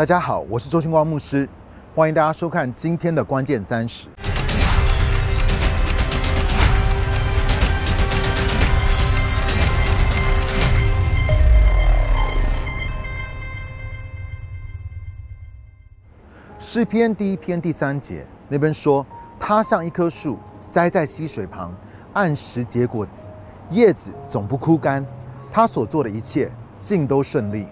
[0.00, 1.46] 大家好，我是周星光牧师，
[1.94, 4.08] 欢迎大家收看今天的关键三十。
[16.58, 19.06] 诗篇第一篇第三节那边说，
[19.38, 20.38] 他像一棵树
[20.70, 21.74] 栽在溪水旁，
[22.14, 23.28] 按时结果子，
[23.68, 25.04] 叶子总不枯干。
[25.52, 27.68] 他所做的一切尽都顺利。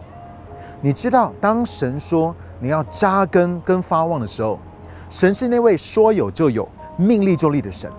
[0.81, 4.59] 你知道，当神说你要扎根跟发旺的时候，
[5.11, 7.91] 神是那位说有就有、命立就立的神。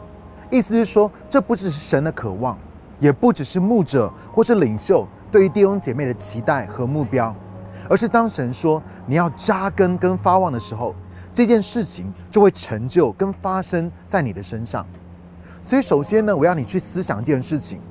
[0.49, 2.57] 意思是说，这不只是神的渴望，
[2.99, 7.35] 也不只是牧者或是领袖对于弟兄姐妹的期待和目标，
[7.89, 10.95] 而是当神说你要扎根跟发旺的时候，
[11.33, 14.85] 这件事情就会成就跟发生在你的身上。
[15.61, 17.81] 所以，首先呢，我要你去思想一件事情。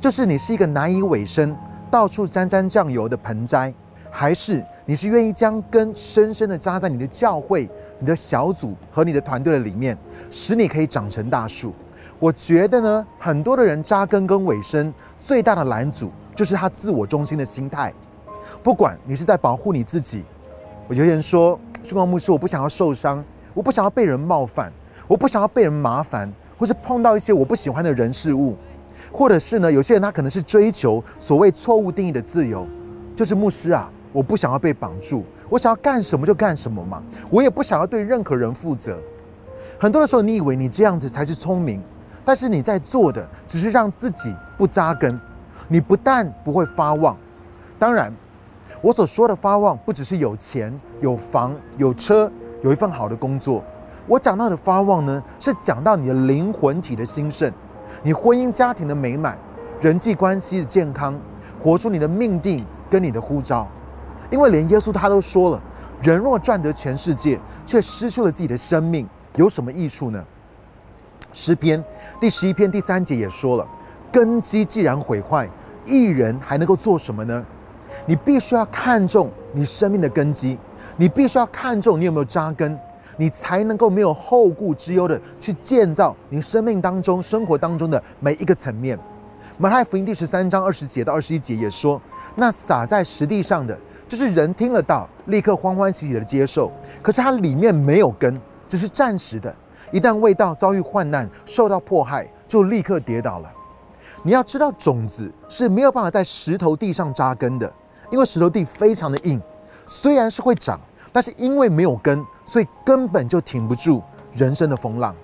[0.00, 1.56] 就是你是一个难以尾生、
[1.88, 3.72] 到处沾沾酱油的盆栽，
[4.14, 7.66] 还是你是愿意将根深深的扎在你的教会、
[7.98, 9.96] 你的小组和你的团队的里面，
[10.30, 11.72] 使你可以长成大树？
[12.18, 17.92] 我觉得呢，很多的人扎根跟尾声最大的拦阻就是他自我中心的心态。
[18.62, 20.22] 不管你是在保护你自己，
[20.90, 24.70] 有些人说，曙光牧师，我不想要受伤，我不想要被人冒犯，
[25.08, 28.54] 我不想要被人麻烦，或是碰到一些我不喜欢的人事物。
[29.10, 29.70] 或者是呢？
[29.70, 32.66] 有些人他可能是追求所谓错误定义的自由，
[33.16, 38.98] 就是牧师啊，我不想要被绑住，我想要干什么就干什么嘛，我也不想要对任何人负责。
[39.78, 41.82] 很多的时候，你以为你这样子才是聪明，
[42.24, 45.18] 但是你在做的只是让自己不扎根。
[45.68, 47.16] 你不但不会发旺，
[47.78, 48.12] 当然，
[48.82, 53.62] 我所说的发旺不只是有钱、有房、有车、有一份好的工作。
[54.06, 57.50] 我讲到的发旺呢，是讲到你的灵魂体的兴盛。
[58.02, 59.38] 你婚姻家庭的美满，
[59.80, 61.18] 人际关系的健康，
[61.62, 63.66] 活出你的命定跟你的呼召，
[64.32, 65.62] 因为连耶稣他都说了，
[66.02, 70.24] 人若赚得全世界，却失去了自己的生命，有什么益处呢？
[71.34, 71.82] 诗篇
[72.18, 73.68] 第十一篇第三节也说了，
[74.10, 75.46] 根基既然毁坏，
[75.84, 77.44] 一人还能够做什么呢？
[78.06, 80.58] 你必须要看重你生命的根基，
[80.96, 82.76] 你必须要看重你有没有扎根。
[83.18, 88.98] 你才能够没有后顾之忧的去建造你生命当中、生活当中的每一个层面。
[89.58, 92.00] 马太福音第十三章二十节到二十一节也说
[92.36, 93.78] ：“那撒在实地上的，
[94.12, 99.56] 就是人听了道，立刻欢欢喜喜的接受，可是它里面没有根，只是暂时的。
[99.90, 103.50] 一旦未道遭遇患难、受到迫害，就立刻跌倒了。
[104.22, 107.72] 你要知道，种子是没有办法在石头地上扎根的，
[108.10, 109.40] 因为石头地非常的硬，
[109.86, 110.78] 虽然是会长。”
[111.10, 114.02] 但是因为没有根，所以根本就挺不住
[114.34, 115.16] 人生的风浪。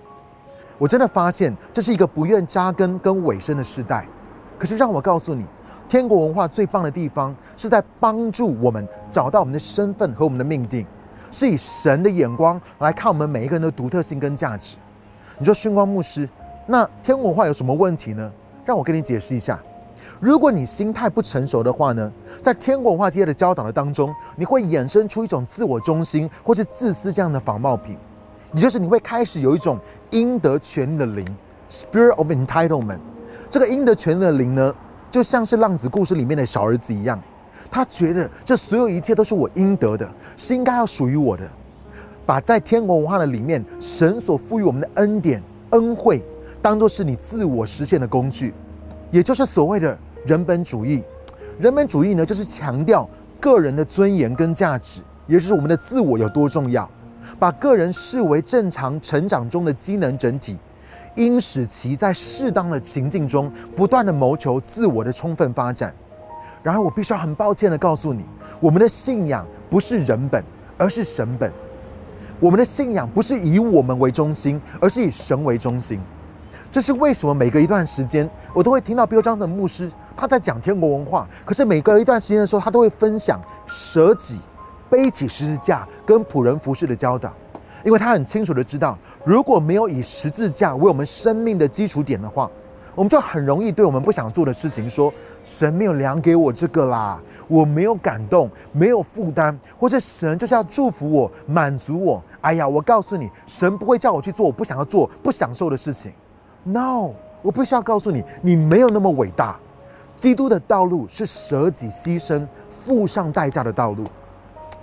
[0.78, 4.08] 我真的发现这是一个不愿扎根跟尾声的时代。
[4.58, 5.44] 可是让我告诉你，
[5.88, 10.86] 天国文化最棒的地方是在帮助我们找到我们的身份和我们的命定，
[11.32, 14.76] 是以神的眼光来看我们每一个人的独特性跟价值。
[15.38, 16.28] 你说熏光牧师，
[16.66, 18.30] 那天国文化有什么问题呢？
[18.66, 19.58] 让我跟你解释一下。
[20.20, 22.12] 如果你心态不成熟的话呢，
[22.42, 27.96] 在天国文化界的教导的当中，你会衍生出一种自我中心或是自私这样的仿冒品，
[28.52, 29.78] 也就是你会开始有一种
[30.10, 31.24] 应得权利的灵
[31.70, 32.98] （spirit of entitlement）。
[33.48, 34.74] 这个应得权利的灵呢，
[35.10, 37.20] 就像是浪子故事里面的小儿子一样，
[37.70, 41.48] 他觉得这所有一切都是我应得的，是应该要属于我的，
[42.26, 46.24] 把在天国文化的里面神所赋予我们的恩典恩惠，
[46.60, 48.52] 当做是你自我实现的工具，
[49.10, 49.98] 也就是所谓的。
[50.26, 51.02] 人本主义，
[51.58, 53.08] 人本主义呢，就是强调
[53.40, 56.90] 个人的尊严跟价值，也就是我们的自我有多重要，
[57.38, 60.58] 把个人视为正常成长中的机能整体，
[61.18, 65.94] 应使其在适当的情境中不断的谋求自我的充分发展。
[66.62, 68.24] 然而，我必须要很抱歉的告诉你，
[68.60, 70.42] 我们的信仰不是人本，
[70.76, 71.52] 而是神本。
[72.40, 76.00] 我们的信仰不是以我们为中心，而是以神为中心。
[76.70, 77.34] 这是为什么？
[77.34, 81.26] 每隔一段时间，我都会听到 Bill Johnson 牧师他在讲天国文化。
[81.44, 84.40] 可是每隔一段时间的时候，他都会分享舍己、
[84.88, 87.32] 背起十字架跟仆人服饰的教导。
[87.84, 88.98] 因为他很清楚的知道，
[89.28, 92.50] 如果没有以十字架为我们生命的基础点的话，
[92.94, 95.12] 我们就很容易对我们不想做的事情说
[95.44, 106.10] ：“神没有量给我这个啦，我没有感动，没有负担，或者神就是要祝福我、满足我。”哎呀，我告诉你，神不会叫我去做我不想要做、不享受的事情。
[106.64, 107.10] No，
[107.42, 109.60] 我必须要告诉你，你没有那么伟大。
[110.16, 114.06] 基督的道路是舍己牺牲、付上代价的道路。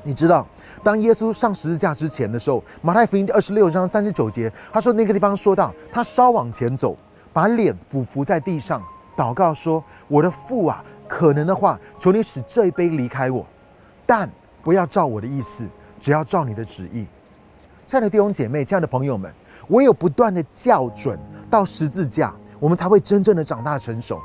[0.06, 0.46] 你知道，
[0.84, 6.96] 当耶稣上十字架之前的时候，马太福音第二十六章三十九节，他说那个地方说到，他稍往前走，
[7.34, 8.80] 把脸俯伏在地上，
[9.18, 13.44] 祷告说：“我的父啊，可能的话，求你使这一杯离开我，
[14.06, 14.30] 但
[14.64, 15.68] 不要照我的意思，
[16.00, 17.08] 只要照你的旨意。
[17.84, 19.34] 亲爱的弟兄姐妹，亲爱的朋友们，
[19.70, 21.20] 唯有不断的校准
[21.50, 24.22] 到十字架，我们才会真正的长大成熟。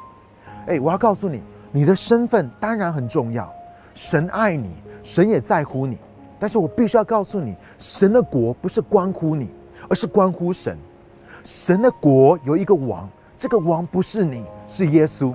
[0.66, 1.42] 哎，我要告诉你，
[1.72, 3.50] 你的身份当然很重要，
[3.94, 4.70] 神爱你，
[5.02, 5.98] 神也在乎你。
[6.38, 9.50] 但是我必须要告诉你，神的国不是关乎你，
[9.88, 10.78] 而是关乎神。
[11.44, 15.34] 神的国有一个王，这个王不是你，是耶稣。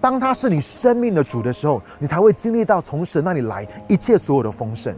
[0.00, 4.94] 当他是你生命的主的时候，你才会经历到从神那里来一切所有的丰盛。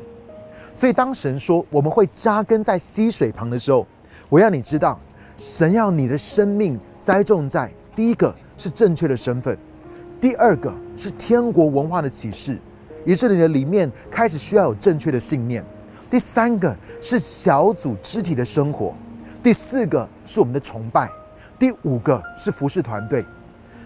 [0.74, 3.86] 所以，当神说我们会扎根在溪水旁的时候，
[4.28, 5.00] 我要你知道，
[5.36, 9.56] 神要你的生命栽种在第一个是正确的身份，
[10.20, 12.58] 第二个是天国文化的启示。
[13.08, 15.64] 也是你的里面开始需要有正确的信念。
[16.10, 18.92] 第三个是小组肢体的生活，
[19.42, 21.10] 第四个是我们的崇拜，
[21.58, 23.24] 第五个是服饰团队、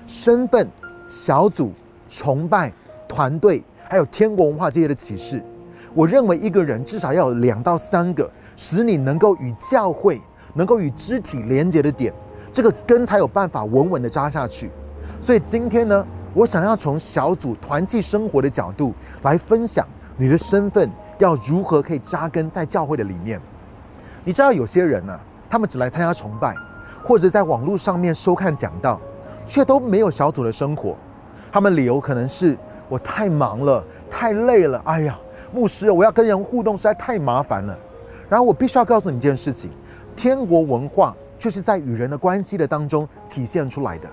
[0.08, 0.68] 身份、
[1.06, 1.72] 小组、
[2.08, 2.72] 崇拜、
[3.06, 5.40] 团队，还有天国文化这些的启示。
[5.94, 10.20] 我认为一个人至少要有两到三个，使你能够与教会、
[10.54, 12.12] 能够与肢体连接的点，
[12.52, 14.68] 这个根才有办法稳稳的扎下去。
[15.20, 16.04] 所以今天呢？
[16.34, 19.86] 我想要从小组团契生活的角度来分享
[20.16, 23.40] 你的身份要如何可以扎根在教会的里面。
[24.24, 25.18] 你知道有些人呢，
[25.50, 26.54] 他们只来参加崇拜，
[27.04, 29.00] 或者在网络上面收看讲道，
[29.46, 30.96] 却都没有小组的生活。
[31.50, 32.56] 他们理由可能是
[32.88, 34.80] 我太忙了，太累了。
[34.84, 35.18] 哎呀，
[35.52, 37.78] 牧师，我要跟人互动实在太麻烦了。
[38.28, 39.70] 然后我必须要告诉你一件事情：
[40.16, 44.08] 天国文化就是在与人的关系的当中体现出来的。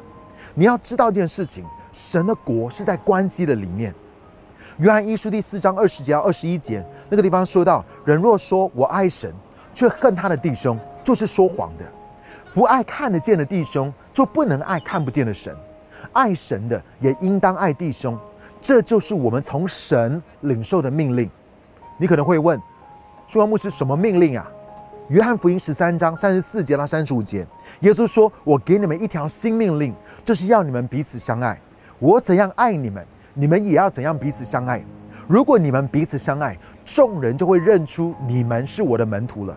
[0.54, 1.64] 你要知道一件事情。
[1.92, 3.94] 神的国是在关系的里面。
[4.78, 9.34] 约翰一书第四章二十节到二十一节那个地方说到：人若说我爱神，
[9.74, 11.84] 却恨他的弟兄，就是说谎的；
[12.54, 15.54] 不爱看得见的弟兄，就不能爱看不见的神。
[16.14, 18.18] 爱神的也应当爱弟兄，
[18.62, 21.30] 这就是我们从神领受的命令。
[21.98, 22.58] 你可能会问：
[23.28, 24.50] 朱王牧师，什么命令啊？
[25.10, 27.46] 约翰福音十三章三十四节到三十五节，
[27.82, 29.94] 耶稣说：“我给你们一条新命令，
[30.24, 31.60] 就是要你们彼此相爱。”
[32.00, 34.82] 我怎样爱你们，你们也要怎样彼此相爱。
[35.28, 39.56] 如果你们彼此相爱，众人就会认出你们是我的门徒了。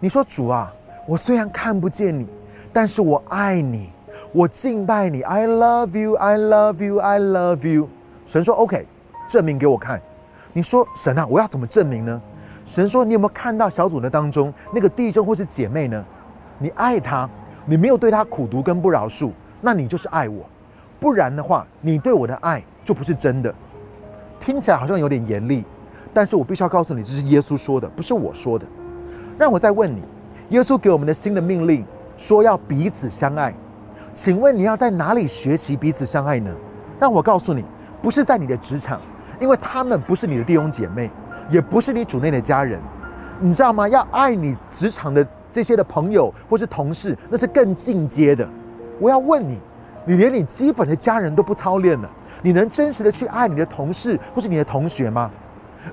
[0.00, 0.72] 你说主啊，
[1.06, 2.26] 我虽然看不见你，
[2.72, 3.90] 但是我爱你，
[4.32, 5.20] 我敬拜你。
[5.20, 7.88] I love you, I love you, I love you。
[8.24, 8.86] 神说 OK，
[9.28, 10.00] 证明给我看。
[10.54, 12.20] 你说神啊，我要怎么证明呢？
[12.64, 16.04] 神说你有没有看到小组的当中那个弟兄或是姐妹呢？
[16.58, 17.28] 你爱他，
[17.66, 19.30] 你没有对他苦读跟不饶恕，
[19.60, 20.44] 那你就是爱我。
[20.98, 23.54] 不然的话，你对我的爱就不是真的。
[24.40, 25.64] 听起来好像有点严厉，
[26.12, 28.66] 但是我必须要告诉你，这是耶稣说的，不是我说的。
[29.38, 30.02] 让我再问你，
[30.50, 31.84] 耶稣给我们的新的命令
[32.16, 33.54] 说要彼此相爱，
[34.12, 36.54] 请问你要在哪里学习彼此相爱呢？
[36.98, 37.64] 让我告诉你，
[38.00, 39.00] 不是在你的职场，
[39.40, 41.10] 因为他们不是你的弟兄姐妹，
[41.50, 42.80] 也不是你主内的家人，
[43.40, 43.88] 你知道吗？
[43.88, 48.48] 要爱你职场的这些的朋友或是同事，那是更进阶的。
[49.00, 49.58] 我要问你。
[50.06, 52.10] 你连你基本的家人都不操练了，
[52.42, 55.30] 你能真实的去爱你的同事或是你的同学吗？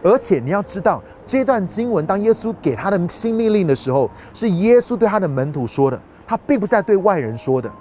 [0.02, 7.72] 而且你要知道，这段经文当耶稣给他的新命令的时候，是耶稣对他的门徒说的，他并不是在对外人说的。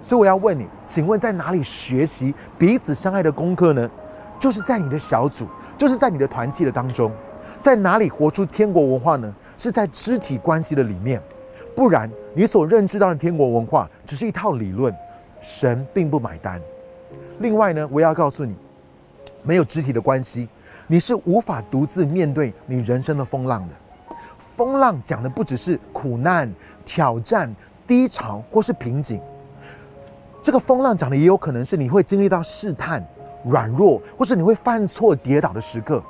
[0.00, 3.90] 所以我要问你，请问在哪里学习彼此相爱的功课呢？
[4.38, 5.46] 就是在你的小组，
[5.76, 7.12] 就是在你的团契的当中，
[7.60, 9.32] 在哪里活出天国文化呢？
[9.58, 11.20] 是在肢体关系的里面，
[11.76, 14.94] 不然你所认知到的天国文化只是一套理论。
[15.40, 16.60] 神并不买单。
[17.38, 18.54] 另外呢，我要告诉你，
[19.42, 20.48] 没有肢体的关系，
[20.86, 23.74] 你是无法独自面对你人生的风浪的。
[24.38, 26.52] 风浪讲的不只是苦难、
[26.84, 27.54] 挑战、
[27.86, 29.20] 低潮或是瓶颈，
[30.42, 33.02] 这个风浪讲的也有可能是你会经历到试探、
[33.44, 36.02] 软弱，或是你会犯错、跌倒的时刻。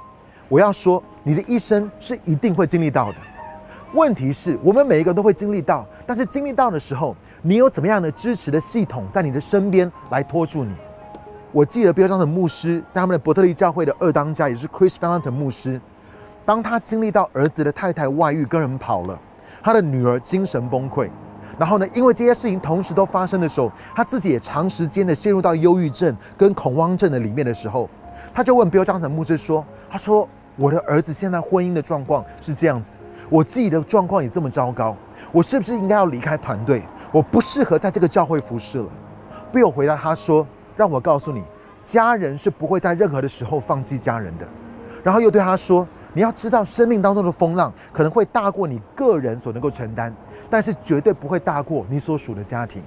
[0.48, 3.18] 我要说，你的一生是一定会经历到的。
[3.92, 10.72] 问题是我们每一个都会经历到，但是经历到的时候，你有怎么样的支持的系统在你的身边来拖住你？
[11.50, 15.80] 我记得标章的牧师在他们的伯特利教会的二当家，也是 Chris f a l l o n 牧师，
[16.44, 19.18] 当他经历到儿子的太太外遇跟人跑了，
[19.60, 21.10] 他的女儿精神崩溃，
[21.58, 27.90] 然后呢，因为这些事情同时都发生的时候，他自己也长时间的陷入到忧郁症跟恐慌症的里面的时候，
[28.32, 32.96] 他就问标章的牧师说：“他说我的儿子现在婚姻的状况是这样子。”
[33.30, 34.94] 我自己的状况也这么糟糕，
[35.30, 36.82] 我是不是应该要离开团队？
[37.12, 38.86] 我不适合在这个教会服侍了。
[39.52, 40.46] 被我回答他说
[40.76, 41.40] ：“让我告诉你，
[41.82, 44.46] 家人是不会在任何的时候放弃家人的。”
[45.02, 50.12] 然后又对他说：“你要知道，生命当中的风浪可能会大过你个人所能够承担，
[50.50, 52.82] 但是绝对不会大过你所属的家庭。”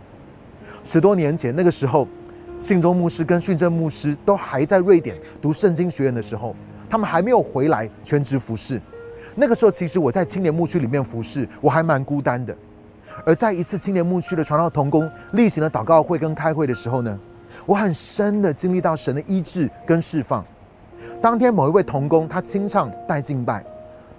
[0.83, 2.05] 十多年前那个时候，
[2.59, 6.53] 信中牧师跟训正牧师都还在瑞典读圣经学院的时候。
[6.89, 8.79] 他们还没有回来全职服侍。
[9.35, 12.55] 那个时候，其实我在青年牧区里面服侍，我还蛮孤单的。
[13.25, 17.19] 而在一次青年牧区的传道同工例行的祷告会跟开会的时候呢，
[17.65, 20.43] 我很深的经历到神的医治跟释放。
[21.21, 23.63] 当天某一位同工他清唱带敬拜，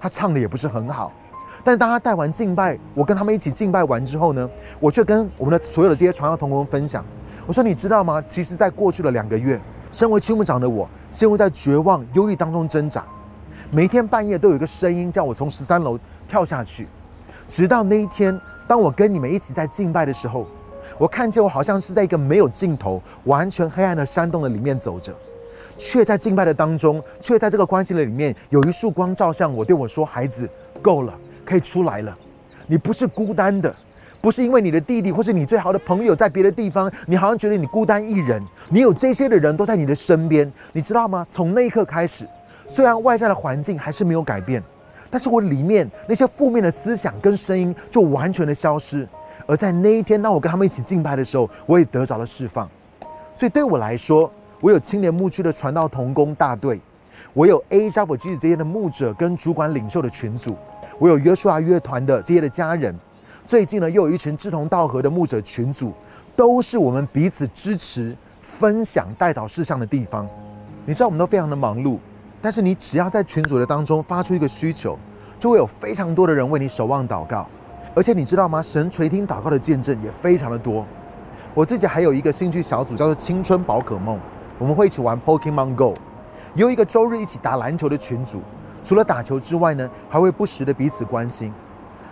[0.00, 1.12] 他唱的也不是很好，
[1.64, 7.04] 但当他带完敬拜，我跟他们一起敬拜完之后呢，我却跟我们的所有的这些传道同工分享，
[7.46, 8.22] 我说你知道吗？
[8.22, 13.04] 其实，在过去的两个月，身为区牧长的我，陷入在绝望、忧郁当中挣扎。
[13.70, 16.86] 每天半夜都有一个声音叫我从十三楼跳下去，
[17.48, 20.46] 直到那一天，当我跟你们一起在敬拜的时候，
[20.98, 25.12] 我看见我好像是在一个没有尽头、完全黑暗的山洞的里面走着，
[25.76, 30.48] 却在敬拜的当中，却在这个关系的里面有一束光照向我，对我说：“孩子，
[30.80, 32.16] 够了，可以出来了。
[32.66, 33.74] 你不是孤单的，
[34.20, 38.42] 不是因为你的弟弟或是你最好的朋友在别的地方，你好像觉得你孤单一人。
[38.68, 41.26] 你有这些的人都在你的身边，你知道吗？
[41.28, 42.26] 从那一刻开始。”
[42.66, 44.62] 虽然外在的环境还是没有改变，
[45.10, 49.06] 但是我里面那些负面的思想跟声音就完全的消失。
[49.46, 52.68] 而在那一天，当我跟他们一起敬拜的时候，我也得着了释放。
[53.36, 54.30] 所以对我来说，
[54.60, 56.80] 我有青年牧区的传道同工大队，
[57.32, 60.56] 我有 A 加福 G 这些的牧者跟主管领袖的群组，
[60.98, 62.94] 我有约书亚乐团的这些的家人。
[63.44, 65.92] 最近呢，又有一群志同道合的牧者群组，
[66.34, 70.26] 都是我们彼此支持、分享带导事项的地方。
[70.86, 71.98] 你知道，我们都非常的忙碌。
[72.44, 74.98] 但是你只要在群组的当中发出一个需求，
[75.38, 77.46] 就会有非常多的人为你守望祷告，
[77.94, 78.60] 而且你知道吗？
[78.60, 80.84] 神垂听祷告的见证也非常的多。
[81.54, 84.20] 我自己还有一个兴趣小组，叫做青春宝可梦，
[84.58, 85.94] 我们会一起玩 Pokemon Go，
[86.54, 88.42] 有一个周日一起打篮球的群组。
[88.82, 91.50] 除了打球之外呢，还会不时的彼此关心。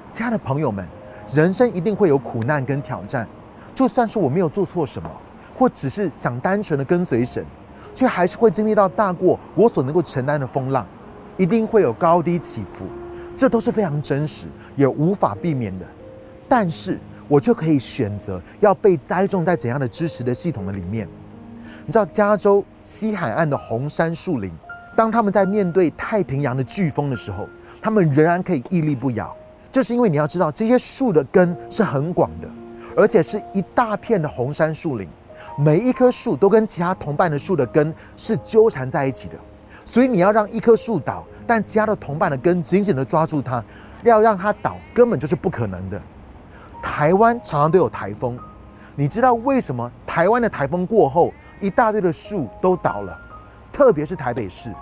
[0.09, 0.89] 亲爱的朋友们，
[1.31, 3.29] 人生一定会有苦难跟挑战，
[3.75, 5.11] 就算是我没有做错什么，
[5.59, 7.45] 或只是想单纯的跟随神。
[7.95, 10.87] 却还是会经历到大过我所能够承担的风浪，
[11.37, 12.87] 一定会有高低起伏，
[13.35, 14.47] 这都是非常真实，
[14.77, 15.87] 也无法避免的。
[16.49, 21.09] 但是我就可以选择要被栽种在怎样的支持的系统的里面。
[21.87, 24.53] 你知道加州西海岸的红杉树林，
[24.95, 27.49] 当他们在面对太平洋的飓风的时候，
[27.81, 29.35] 他们仍然可以屹立不摇，
[29.71, 32.49] 就是因为你要知道这些树的根是很广的，
[32.97, 35.09] 而且是一大片的红杉树林。
[35.57, 39.37] 每一棵树都跟其他同伴的树的根是纠缠在一起的，
[39.85, 43.63] 所以你要让一棵树倒，但其他的同伴的根紧紧的抓住它，
[44.03, 46.01] 要让它倒根本就是不可能的。
[46.83, 48.39] 台湾常常都有台风，
[48.97, 53.17] 你知道为什么台湾的台风过后一大堆的树都倒了？
[53.71, 54.73] 特别是台北市，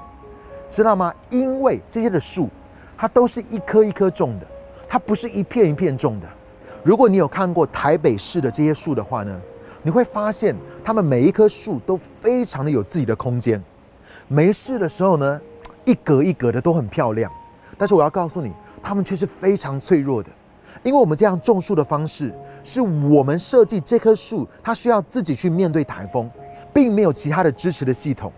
[0.69, 1.13] 知道吗？
[1.31, 2.49] 因为这些的树，
[2.97, 4.47] 它都是一棵一棵种的，
[4.89, 6.29] 它不是一片一片种的。
[6.83, 9.41] 如果你有看过台北市的这些树的话呢？
[9.83, 13.63] 你会发现，它们每一棵树都非常的有自己的空间。
[14.29, 15.41] 没事的时候呢，
[15.85, 17.31] 一格一格的都很漂亮。
[17.79, 20.29] 但是我要告诉你，它们却是非常脆弱的，
[20.83, 22.33] 因为我们这样种树的方式，
[22.63, 26.31] 是我们设计这棵树，它需要自己去面对台风，
[26.75, 28.31] 并没有其他的支持的系统。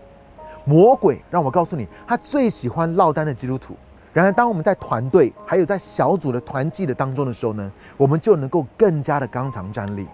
[0.65, 3.75] 魔鬼让我告诉你，他最喜欢落单的基督徒。
[4.13, 10.07] 然而，当我们在团队还有在小组的团契的当中的时候呢，我们就能够更加的刚强站立。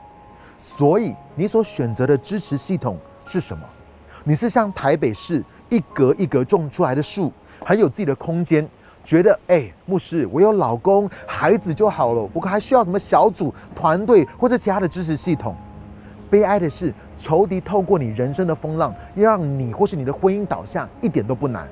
[0.60, 3.64] 所以，你所选择的支持系统是什么？
[4.26, 7.32] 你是像台北市一格一格种出来的树，
[7.66, 8.68] 很有自己的空间，
[9.02, 15.56] 觉得哎，牧师，我有老公、孩子就好了，我还需要什么小组、团队或者其他的支持系统？
[16.30, 21.66] 悲哀的是，仇敌透过你人生的风浪，要让你或是你的婚姻倒下，一点都不难。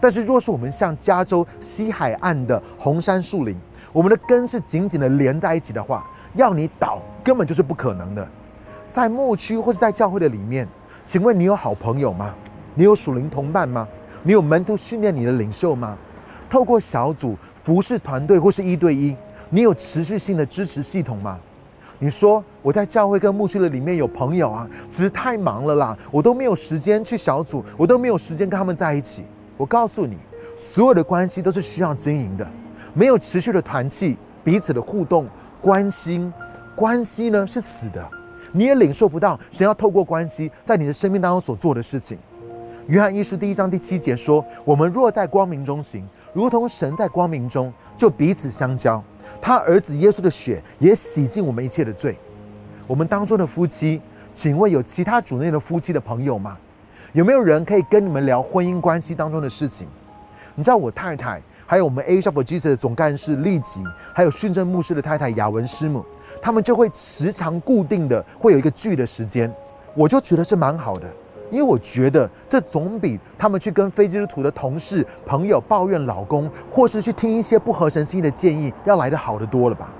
[0.00, 3.56] 但是，若是我们像加州西海岸的红杉树林，
[3.92, 7.00] 我们的根是紧紧的连在一起的话，要你倒。
[7.24, 8.28] 根本就是不可能的，
[8.90, 10.68] 在牧区或是在教会的里面，
[11.02, 12.34] 请问你有好朋友吗？
[12.74, 13.88] 你有属灵同伴吗？
[14.22, 15.96] 你有门徒训练你的领袖吗？
[16.50, 19.16] 透过小组服侍团队或是一对一，
[19.48, 21.40] 你有持续性的支持系统吗？
[21.98, 29.24] 你说我在教会跟牧区的里面有朋友啊，只是太忙了啦，我都没有时间去小组，我都没有时间跟他们在一起。
[29.56, 30.18] 我告诉你，
[30.58, 32.46] 所有的关系都是需要经营的，
[32.92, 35.26] 没有持续的团契，彼此的互动
[35.64, 36.30] 关心。
[36.76, 38.06] 关系呢是死的，
[38.52, 42.18] 你也领受不到神要透过关系在你的生命当中所做的事情。
[42.88, 49.02] 约翰一书第一章第七节说：“我们若在光明中行，如同神在光明中，就彼此相交。
[49.40, 52.18] 他儿子耶稣的血也洗净我们一切的罪。”
[52.86, 54.02] 我们当中的夫妻，
[54.34, 56.58] 请问有其他主内的夫妻的朋友吗？
[57.14, 59.88] 有没有人可以跟你们聊婚姻关系当中的事情？
[60.54, 61.40] 你知道我太太。
[61.74, 63.82] 还有我们 A Shop Jesus 的总干事利吉，
[64.14, 66.06] 还有训政牧师的太太雅文师母，
[66.40, 69.52] 他们就会时常固定的会有一个聚的时间，
[69.92, 71.12] 我就觉得是蛮好的。
[71.50, 79.92] 因为我觉得这总比他们去跟非基督徒的同事、朋友抱怨老公，或是去听一些不合神心意的建议，要来的好得多了吧？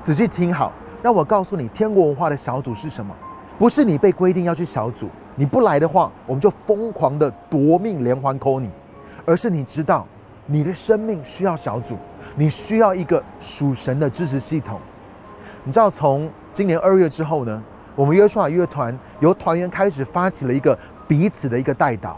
[0.00, 0.70] 仔细听好，
[1.02, 3.12] 让我告诉你，天国文化的小组是什么？
[3.58, 8.70] 不是你被规定要去小组，你不来的话，我们就疯狂的夺命连环 call 你，
[9.24, 10.06] 而是你知道
[10.46, 11.96] 你的生命需要小组，
[12.36, 14.80] 你需要一个属神的支持系统。
[15.64, 17.62] 你知道，从今年二月之后呢，
[17.94, 22.14] 我们约书亚乐团由团员开始发起了一个彼此的一个代祷，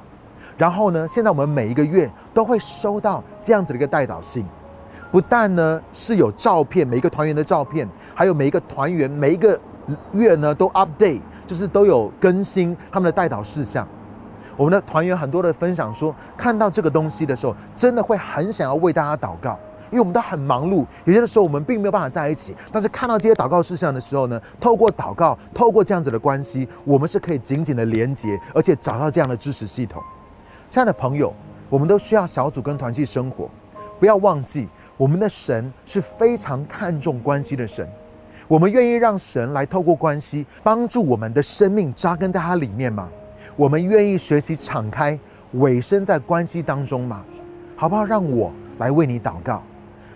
[0.59, 4.45] 然后呢，现在我们每一个月都会收到这样子的一个代祷信。
[5.11, 9.59] 不但呢是有照片，每一个团员的照片，还有每一个团员每一个
[10.13, 13.89] 月呢都 update，就是都有更新他们的代祷事项。
[14.59, 19.57] 我们的团员很多的分享说，看到这个东西的时候，真的会很想要为大家祷告，
[19.89, 22.57] 因为我们都很忙碌，有些的时候我们并没有办法在一起。
[22.73, 30.03] 但是看到这些祷告事项的时候呢，透过祷告，透过这样子的关系，我们是可以紧紧的连接，而且找到这样的支持系统。
[30.69, 31.33] 亲爱的朋友，
[31.71, 33.49] 我们都需要小组跟团契生活，
[34.01, 34.69] 不要忘记。
[34.97, 37.89] 我们的神是非常看重关系的神，
[38.49, 43.09] 我们愿意让神来透过关系帮助我们的生命扎根在它里面吗？
[43.59, 45.19] 我们愿意学习敞开，
[45.55, 47.25] 委身在关系当中吗？
[47.75, 48.05] 好不好？
[48.05, 49.61] 让我来为你祷告。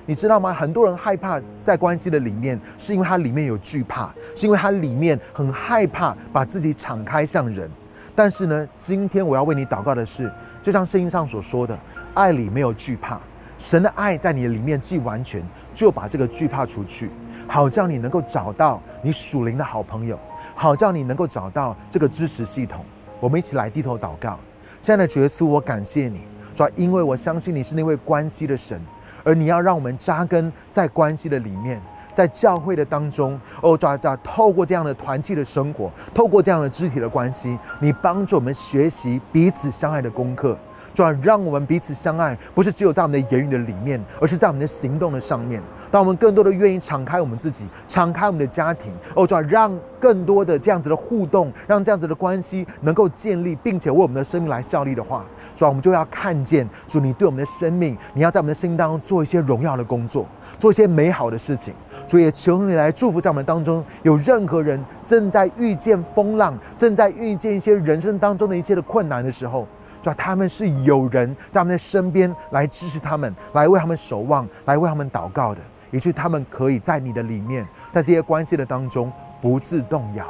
[0.06, 0.54] 你知道吗？
[0.54, 7.68] 很多人害怕在关系的里面，是因为它里面有惧怕，是因为它里面很害怕把自己敞开向人。
[8.14, 10.32] 但是呢，今天我要为你祷告的是，
[10.62, 11.76] 就像圣经上所说的，
[12.14, 13.20] 爱里没有惧怕。
[13.58, 15.42] 神的爱在你的里面既完全，
[15.74, 17.10] 就把这个惧怕除去，
[17.48, 20.16] 好叫你能够找到你属灵的好朋友，
[20.54, 22.84] 好叫你能够找到这个支持系统。
[23.22, 24.36] 我们一起来低头祷告。
[24.80, 26.22] 亲爱的耶稣，我感谢你，
[26.56, 28.82] 主要因为我相信你是那位关系的神，
[29.22, 31.80] 而你要让我们扎根在关系的里面，
[32.12, 33.40] 在教会的当中。
[33.60, 40.58] 哦，抓抓透过这样的团契的生活，透过这样的肢体的关系，你帮助我们学习彼此相爱的功课。
[40.94, 45.62] 主要让我们彼此相爱，不是只有在我们的言语的里面，而是在我们的行动的上面。
[45.90, 60.26] 当我们更多的愿意敞开我们自己，敞开我们的家庭，哦，主要让更多的这样子的互动，让这样子的关系能够建立，并且为我们的生命来效力的话，主要我们就要看见主你对我们的生命，你要在我们的生命当中做一些荣耀的工作，
[60.58, 61.74] 做一些美好的事情。
[62.06, 69.66] 主也求你来祝福在我们当中，有任何人正在遇见风浪，正在遇见一些人生当中的一些的困难的时候。
[70.02, 75.60] 主他们是有人在他们的身边来支持他们，来为他们守望，来为他们祷告的，
[75.92, 79.10] 以致他们可以在你的里面，在这些关系的当中
[79.40, 80.26] 不自动摇。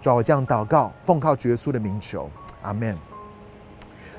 [0.00, 2.30] 主我这样祷告，奉靠耶稣的名求，
[2.62, 2.96] 阿门。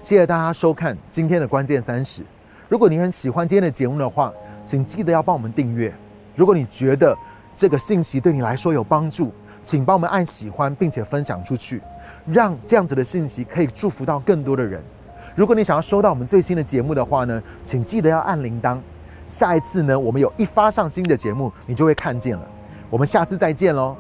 [0.02, 2.24] 谢谢大家收看今天的关键三十。
[2.68, 4.34] 如果你很喜欢今天的节目的话，
[4.66, 5.94] 请记得要帮我们订阅。
[6.36, 7.16] 如果你觉得
[7.54, 11.82] 这个信息对你来说有帮助，请帮我们按喜欢，并且分享出去，
[12.26, 14.84] 让这样子的信息可以祝福到更多的人。
[15.36, 18.80] 如果你想要收到我们最新的节目的话呢，请记得要按铃铛。
[19.28, 22.46] 下一次呢，我们有一发上新的节目，你就会看见了。
[22.90, 23.96] 我们下次再见喽。